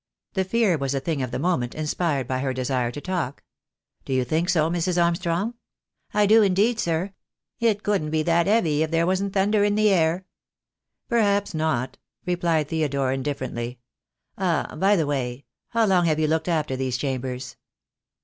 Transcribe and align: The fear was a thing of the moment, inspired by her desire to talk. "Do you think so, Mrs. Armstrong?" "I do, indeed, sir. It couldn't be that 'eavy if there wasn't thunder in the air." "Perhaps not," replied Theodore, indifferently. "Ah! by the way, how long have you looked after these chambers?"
The 0.33 0.43
fear 0.43 0.79
was 0.79 0.95
a 0.95 0.99
thing 0.99 1.21
of 1.21 1.29
the 1.29 1.37
moment, 1.37 1.75
inspired 1.75 2.27
by 2.27 2.39
her 2.39 2.55
desire 2.55 2.89
to 2.89 2.99
talk. 2.99 3.43
"Do 4.03 4.13
you 4.13 4.23
think 4.25 4.49
so, 4.49 4.67
Mrs. 4.67 4.99
Armstrong?" 4.99 5.53
"I 6.11 6.25
do, 6.25 6.41
indeed, 6.41 6.79
sir. 6.79 7.13
It 7.59 7.83
couldn't 7.83 8.09
be 8.09 8.23
that 8.23 8.47
'eavy 8.47 8.81
if 8.81 8.89
there 8.89 9.05
wasn't 9.05 9.33
thunder 9.35 9.63
in 9.63 9.75
the 9.75 9.91
air." 9.91 10.25
"Perhaps 11.07 11.53
not," 11.53 11.99
replied 12.25 12.69
Theodore, 12.69 13.11
indifferently. 13.13 13.77
"Ah! 14.39 14.75
by 14.75 14.95
the 14.95 15.05
way, 15.05 15.45
how 15.67 15.85
long 15.85 16.05
have 16.07 16.19
you 16.19 16.25
looked 16.25 16.47
after 16.47 16.75
these 16.75 16.97
chambers?" 16.97 17.57